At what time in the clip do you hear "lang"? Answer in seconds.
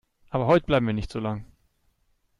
1.19-1.45